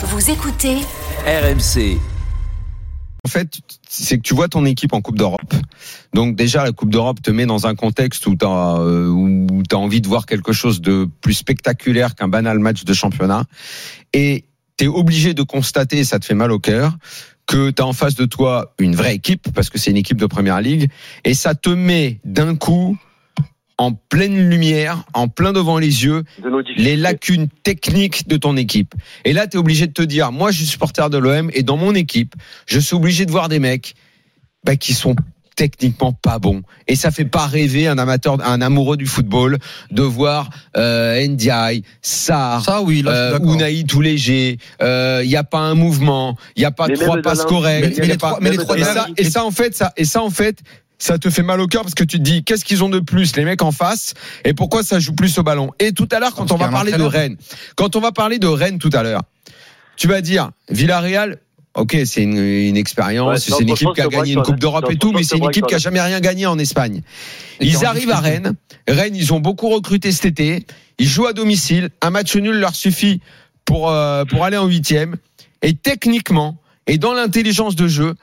[0.00, 0.76] Vous écoutez
[1.26, 1.98] RMC.
[3.24, 5.52] En fait, c'est que tu vois ton équipe en Coupe d'Europe.
[6.14, 10.00] Donc déjà, la Coupe d'Europe te met dans un contexte où tu as, as envie
[10.00, 13.42] de voir quelque chose de plus spectaculaire qu'un banal match de championnat.
[14.12, 14.44] Et
[14.76, 16.96] tu es obligé de constater, et ça te fait mal au cœur,
[17.46, 20.18] que tu as en face de toi une vraie équipe, parce que c'est une équipe
[20.18, 20.92] de Première Ligue,
[21.24, 22.96] et ça te met d'un coup
[23.78, 26.24] en pleine lumière, en plein devant les yeux,
[26.76, 28.94] les lacunes techniques de ton équipe.
[29.24, 31.62] Et là, tu es obligé de te dire, moi, je suis supporter de l'OM et
[31.62, 32.34] dans mon équipe,
[32.66, 33.94] je suis obligé de voir des mecs
[34.64, 35.14] bah, qui sont
[35.58, 36.62] techniquement pas bons.
[36.86, 39.58] Et ça fait pas rêver un amateur, un amoureux du football
[39.90, 44.58] de voir euh, Ndiaye, Sarr, ça, oui, euh, Unai tout léger.
[44.80, 47.98] Il euh, y a pas un mouvement, il y a pas trois passes correctes.
[47.98, 50.22] Mais, les trois, mais les trois, et, ça, et ça en fait, ça, et ça
[50.22, 50.62] en fait,
[50.98, 53.00] ça te fait mal au cœur parce que tu te dis qu'est-ce qu'ils ont de
[53.00, 55.72] plus les mecs en face et pourquoi ça joue plus au ballon?
[55.78, 57.36] Et tout à l'heure quand on va parler de Rennes,
[57.76, 59.22] quand on va parler de Rennes tout à l'heure,
[59.96, 61.38] tu vas dire Villarreal
[61.74, 64.96] Ok, c'est une, une, expérience, c'est une équipe qui a gagné une Coupe d'Europe et
[64.96, 67.02] tout, mais c'est une équipe qui a jamais rien gagné en Espagne.
[67.60, 68.54] Ils arrivent à Rennes.
[68.88, 70.66] Rennes, ils ont beaucoup recruté cet été.
[70.98, 71.90] Ils jouent à domicile.
[72.00, 73.20] Un match nul leur suffit
[73.64, 75.16] pour euh, pour aller en huitième.
[75.62, 78.14] Et techniquement et dans l'intelligence de jeu,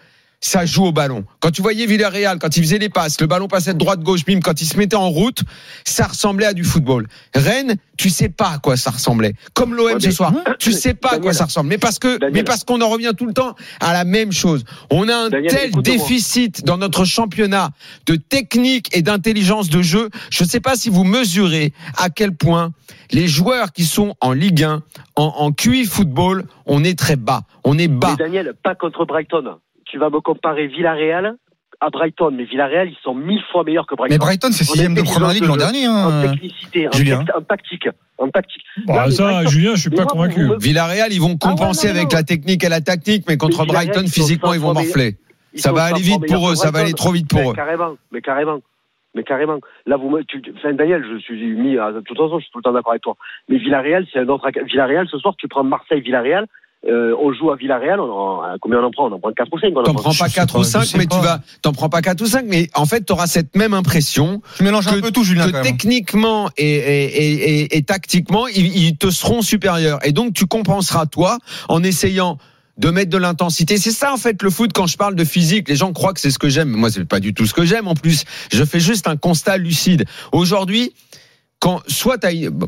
[0.46, 1.26] ça joue au ballon.
[1.40, 4.24] Quand tu voyais Villarreal, quand il faisait les passes, le ballon passait de droite gauche,
[4.26, 5.42] bim, quand il se mettait en route,
[5.86, 7.08] ça ressemblait à du football.
[7.34, 9.34] Rennes, tu sais pas à quoi ça ressemblait.
[9.56, 11.70] Comme l'OM ce soir, tu sais pas à quoi ça ressemble.
[11.70, 14.66] Mais parce que, mais parce qu'on en revient tout le temps à la même chose.
[14.92, 17.72] On a un tel déficit dans notre championnat
[18.06, 20.10] de technique et d'intelligence de jeu.
[20.30, 22.72] Je ne sais pas si vous mesurez à quel point
[23.12, 24.84] les joueurs qui sont en Ligue 1,
[25.16, 27.42] en, en QI football, on est très bas.
[27.64, 28.12] On est bas.
[28.12, 31.36] Mais Daniel, pas contre Brighton tu vas me comparer Villarreal
[31.82, 34.16] à Brighton, mais Villarreal, ils sont mille fois meilleurs que Brighton.
[34.16, 35.86] Mais Brighton, c'est sixième de première ligue l'an dernier.
[35.86, 37.26] Hein, en technicité, Julien.
[37.36, 37.90] En, tactique.
[38.18, 38.64] En tactique.
[38.88, 40.46] Bah, ça, Brighton, Julien, je suis pas convaincu.
[40.46, 40.58] Me...
[40.58, 43.62] Villarreal, ils vont compenser ah non, non, avec la technique et la tactique, mais contre
[43.62, 45.18] mais Brighton, physiquement, ils vont morfler.
[45.54, 47.54] Ils ça va aller vite pour eux, ça va aller trop vite pour mais eux.
[47.54, 48.60] Carrément, mais carrément.
[49.14, 49.60] Mais carrément.
[49.86, 52.60] Là, vous, tu, enfin, Daniel, je suis mis, à, de toute façon, je suis tout
[52.60, 53.16] le temps d'accord avec toi.
[53.48, 56.48] Mais Villarreal, c'est un autre, Villarreal, ce soir, tu prends Marseille-Villarreal,
[56.88, 59.10] euh, on joue à Villarreal, on en, combien on en prend?
[59.10, 61.42] On en prend 4 ou 5 T'en prends pas 4 ou 5, mais tu vas,
[61.62, 64.42] t'en prends pas 4 ou 5, mais en fait, tu auras cette même impression.
[64.58, 65.52] Tu mélanges que, un peu tout, Julien.
[65.52, 70.00] Que techniquement et, et, et, et, tactiquement, ils, ils te seront supérieurs.
[70.06, 72.38] Et donc, tu compenseras, toi, en essayant
[72.78, 73.78] de mettre de l'intensité.
[73.78, 75.70] C'est ça en fait le foot quand je parle de physique.
[75.70, 76.70] Les gens croient que c'est ce que j'aime.
[76.70, 77.88] Moi, c'est pas du tout ce que j'aime.
[77.88, 80.06] En plus, je fais juste un constat lucide.
[80.32, 80.94] Aujourd'hui,
[81.60, 82.20] quand soit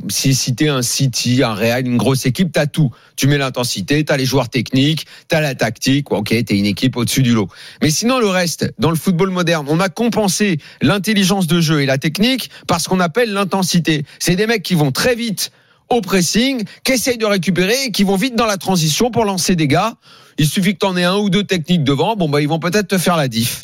[0.10, 2.92] si, si t'es un City, un Real, une grosse équipe, t'as tout.
[3.16, 6.12] Tu mets l'intensité, t'as les joueurs techniques, t'as la tactique.
[6.12, 7.48] Ok, t'es une équipe au-dessus du lot.
[7.82, 11.86] Mais sinon le reste, dans le football moderne, on a compensé l'intelligence de jeu et
[11.86, 14.04] la technique par ce qu'on appelle l'intensité.
[14.20, 15.52] C'est des mecs qui vont très vite
[15.90, 19.56] au pressing, qui essayent de récupérer et qui vont vite dans la transition pour lancer
[19.56, 19.94] des gars.
[20.38, 22.16] Il suffit que t'en aies un ou deux techniques devant.
[22.16, 23.62] Bon bah ils vont peut-être te faire la diff.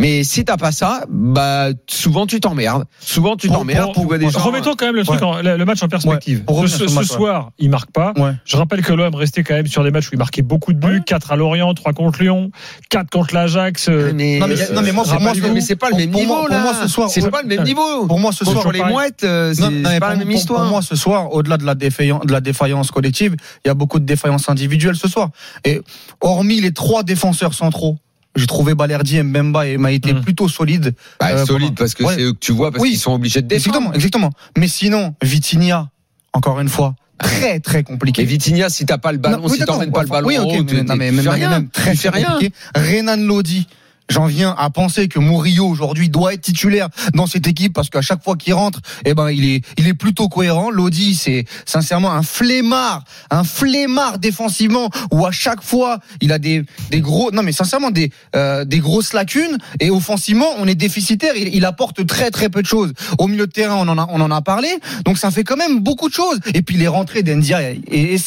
[0.00, 2.84] Mais si t'as pas ça, bah souvent tu t'emmerdes.
[3.00, 3.96] Souvent tu t'emmerdes.
[3.96, 6.44] Remettons quand même le truc, en, le match en perspective.
[6.48, 6.68] Ouais.
[6.68, 8.12] Ce, ce soir, il marque pas.
[8.16, 8.32] Ouais.
[8.44, 10.78] Je rappelle que l'OM restait quand même sur des matchs où il marquait beaucoup de
[10.78, 11.02] buts.
[11.04, 12.50] 4 à Lorient, 3 contre Lyon,
[12.90, 13.88] 4 contre l'Ajax.
[13.88, 16.46] Mais, non, mais, non, mais moi, pour moi, mais c'est pas le même niveau.
[16.46, 18.06] Pour moi, ce soir, c'est pas le même niveau.
[18.06, 20.62] Pour moi, ce soir, les mouettes, c'est pas la même histoire.
[20.62, 23.74] Pour moi, ce soir, au-delà de la défaillance, de la défaillance collective, il y a
[23.74, 25.30] beaucoup de défaillances individuelles ce soir.
[25.64, 25.80] Et
[26.20, 27.98] hormis les trois défenseurs centraux
[28.38, 30.20] j'ai trouvé Balerdi, Mbemba et m'a été Mm.
[30.22, 30.94] plutôt solide.
[31.20, 32.14] Bah, Euh, solide parce que ouais.
[32.16, 32.90] c'est eux que tu vois parce Oui.
[32.90, 33.76] qu'ils sont obligés de défendre.
[33.76, 34.30] Exactement, exactement.
[34.56, 35.90] Mais sinon, Vitinha,
[36.32, 38.22] encore une fois, très très compliqué.
[38.22, 40.38] Et Vitinha, si t'as pas le ballon, Non, oui, si t'emmènes pas le ballon, oui,
[40.38, 41.50] ok, en haut, mais, tu- non, mais tu fais rien.
[41.50, 42.30] même très, Tu fais très rien.
[42.32, 42.54] compliqué.
[42.74, 43.66] Renan Lodi.
[44.08, 48.00] J'en viens à penser que Murillo aujourd'hui doit être titulaire dans cette équipe parce qu'à
[48.00, 50.70] chaque fois qu'il rentre, eh ben il est il est plutôt cohérent.
[50.70, 56.64] Lodi c'est sincèrement un flemmard, un flemmard défensivement où à chaque fois il a des
[56.90, 61.34] des gros non mais sincèrement des euh, des grosses lacunes et offensivement on est déficitaire.
[61.36, 62.94] Il, apporte très très peu de choses.
[63.18, 64.68] Au milieu de terrain on en a on en a parlé
[65.04, 66.40] donc ça fait quand même beaucoup de choses.
[66.54, 68.18] Et puis les rentrées d'Endia et, et.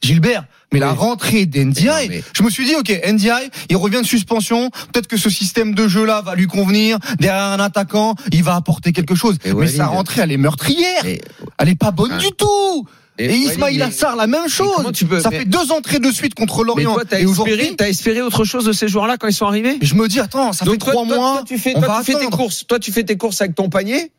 [0.00, 1.72] Gilbert, mais la rentrée Mais non,
[2.08, 5.74] mais- je me suis dit, ok, Ndiaye, il revient de suspension, peut-être que ce système
[5.74, 9.36] de jeu-là va lui convenir, derrière un attaquant, il va apporter quelque chose.
[9.44, 11.20] Et mais Walid- sa rentrée, elle est meurtrière, Mais-
[11.58, 12.18] elle est pas bonne Ah.
[12.18, 12.86] du tout
[13.20, 15.98] Et, Ismail mais- Assar, la même chose comment tu peux- Ça mais- fait deux entrées
[15.98, 16.94] de suite contre Mais Lorient.
[16.94, 19.96] toi, t'as espéré, t'as espéré autre chose de ces joueurs-là quand ils sont arrivés je
[19.96, 21.98] me dis, attends, ça fait toi, trois toi, mois, toi, tu fais, on toi, va
[22.04, 22.64] tu fais tes courses.
[22.68, 24.12] Toi, tu fais tes courses avec ton panier.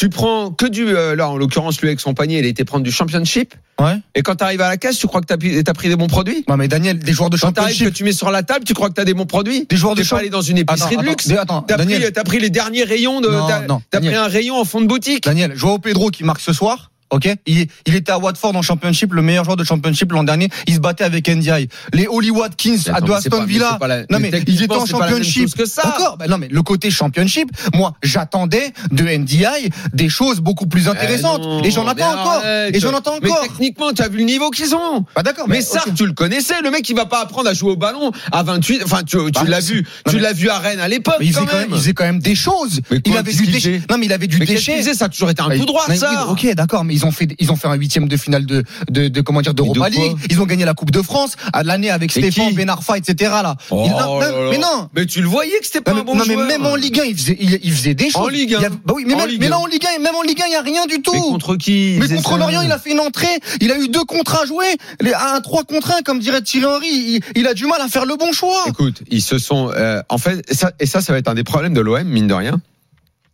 [0.00, 2.64] Tu prends que du, euh, là, en l'occurrence, lui avec son panier, il a été
[2.64, 3.52] prendre du championship.
[3.78, 3.98] Ouais.
[4.14, 6.06] Et quand t'arrives à la caisse, tu crois que t'as, pi- t'as pris des bons
[6.06, 6.42] produits?
[6.48, 8.64] Non mais Daniel, des joueurs de Quand t'arrives que championship, tu mets sur la table,
[8.64, 9.66] tu crois que t'as des bons produits?
[9.68, 11.28] Des joueurs de T'es pas allé dans une épicerie Attends, de luxe?
[11.28, 14.64] T'as Daniel, pris, t'as pris les derniers rayons de, Non, t'as, pris un rayon en
[14.64, 15.24] fond de boutique.
[15.24, 19.12] Daniel, Joao Pedro qui marque ce soir, Ok, il, il était à Watford en Championship,
[19.12, 20.48] le meilleur joueur de Championship l'an dernier.
[20.66, 21.68] Il se battait avec NDI.
[21.92, 23.78] Les Holly Watkins à mais Aston mais Villa.
[23.86, 25.54] la- non mais mais ils étaient en Championship.
[25.56, 25.94] que ça.
[26.18, 31.40] Ben non mais le côté Championship, moi j'attendais de NDI des choses beaucoup plus intéressantes.
[31.42, 32.32] Eh non, et j'en mais attends encore.
[32.44, 32.76] arrête.
[32.76, 33.42] Et j'en attends Mais encore.
[33.42, 35.04] techniquement, tu as vu le niveau qu'ils ont.
[35.16, 35.46] Bah d'accord.
[35.48, 35.64] Mais ok.
[35.64, 38.42] Sarr, tu le connaissais, le mec il va pas apprendre à jouer au ballon à
[38.42, 38.82] 28.
[38.84, 41.16] Enfin, tu, tu Bah, l'as vu, non, tu mais- l'as vu à Rennes à l'époque
[41.20, 42.80] Mais il faisait, quand même, il faisait quand même des choses.
[42.90, 43.82] Mais il avait du déchet.
[43.90, 44.82] Non mais il avait du Mais déchet.
[44.94, 46.26] Ça a toujours été un Bah, coup droit, mais ça.
[46.28, 49.08] Ok, d'accord, mais ils ont fait, ils ont fait un huitième de finale de, de,
[49.08, 50.16] de comment dire, d'Europa Mais de League.
[50.30, 52.98] Ils ont gagné la Coupe de France à l'année avec Mais Stéphane qui Ben Arfa,
[52.98, 53.30] etc.
[53.42, 53.56] Là.
[53.70, 54.88] Oh Il- non, là mais non.
[54.94, 56.46] Mais tu le voyais que c'était pas Non, un mais, bon non, mais joueur.
[56.48, 58.22] même en Ligue 1, il faisait, il, il faisait des choses.
[58.22, 58.58] En Ligue 1.
[58.58, 59.50] Il y a- bah oui, mais, même, Ligue mais 1.
[59.50, 61.12] là, en Ligue 1, même en Ligue 1, il n'y a rien du tout.
[61.12, 63.26] Mais contre qui Mais contre Lorient, il a fait une entrée.
[63.60, 64.66] Il a eu deux contrats à jouer.
[65.00, 66.88] Les- Un 3 contre 1, comme dirait Thierry Henry.
[66.90, 68.64] Il, il a du mal à faire le bon choix.
[68.68, 69.70] Écoute, ils se sont.
[69.74, 72.26] euh, en fait, ça, et ça, ça va être un des problèmes de l'OM, mine
[72.26, 72.60] de rien.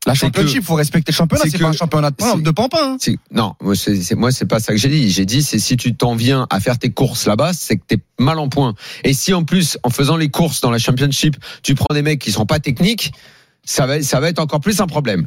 [0.07, 1.43] La championship, faut respecter le championnat.
[1.51, 2.79] c'est pas un championnat de, de pampin.
[2.81, 2.97] hein.
[3.33, 5.11] Non, moi, c'est c'est- moi, c'est pas ça que j'ai dit.
[5.11, 7.99] J'ai dit, c'est si tu t'en viens à faire tes courses là-bas, c'est que t'es
[8.19, 8.75] mal en point.
[9.05, 12.21] Et si en plus, en faisant les courses dans la championship, tu prends des mecs
[12.21, 13.13] qui sont pas techniques,
[13.65, 15.25] ça va, ça va être encore plus un problème.